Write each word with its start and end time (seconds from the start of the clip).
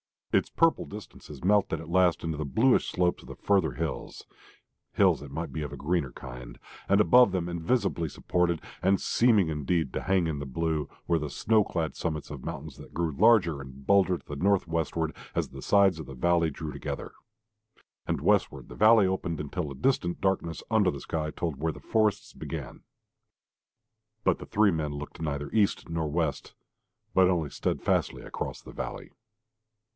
Its 0.33 0.49
purple 0.49 0.85
distances 0.85 1.43
melted 1.43 1.81
at 1.81 1.89
last 1.89 2.23
into 2.23 2.37
the 2.37 2.45
bluish 2.45 2.89
slopes 2.89 3.21
of 3.21 3.27
the 3.27 3.35
further 3.35 3.73
hills 3.73 4.25
hills 4.93 5.21
it 5.21 5.29
might 5.29 5.51
be 5.51 5.61
of 5.61 5.71
a 5.73 5.77
greener 5.77 6.11
kind 6.13 6.57
and 6.89 6.99
above 7.01 7.31
them 7.33 7.47
invisibly 7.49 8.07
supported, 8.09 8.61
and 8.81 8.99
seeming 8.99 9.49
indeed 9.49 9.91
to 9.93 10.01
hang 10.01 10.25
in 10.27 10.39
the 10.39 10.45
blue, 10.45 10.89
were 11.05 11.19
the 11.19 11.29
snowclad 11.29 11.95
summits 11.95 12.31
of 12.31 12.45
mountains 12.45 12.77
that 12.77 12.93
grew 12.95 13.11
larger 13.11 13.61
and 13.61 13.85
bolder 13.85 14.17
to 14.17 14.25
the 14.25 14.37
north 14.37 14.67
westward 14.67 15.13
as 15.35 15.49
the 15.49 15.61
sides 15.61 15.99
of 15.99 16.05
the 16.07 16.15
valley 16.15 16.49
drew 16.49 16.71
together. 16.71 17.11
And 18.07 18.21
westward 18.21 18.69
the 18.69 18.75
valley 18.75 19.05
opened 19.05 19.39
until 19.39 19.69
a 19.69 19.75
distant 19.75 20.19
darkness 20.21 20.63
under 20.71 20.89
the 20.89 21.01
sky 21.01 21.29
told 21.29 21.57
where 21.57 21.73
the 21.73 21.81
forests 21.81 22.33
began. 22.33 22.83
But 24.23 24.39
the 24.39 24.47
three 24.47 24.71
men 24.71 24.93
looked 24.93 25.21
neither 25.21 25.51
east 25.51 25.89
nor 25.89 26.09
west, 26.09 26.55
but 27.13 27.29
only 27.29 27.49
steadfastly 27.51 28.23
across 28.23 28.61
the 28.61 28.71
valley. 28.73 29.11